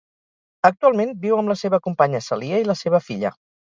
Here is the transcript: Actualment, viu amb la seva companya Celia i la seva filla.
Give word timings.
Actualment, 0.69 1.11
viu 1.25 1.37
amb 1.41 1.53
la 1.53 1.57
seva 1.61 1.81
companya 1.89 2.25
Celia 2.29 2.63
i 2.65 2.67
la 2.71 2.79
seva 2.81 3.07
filla. 3.11 3.37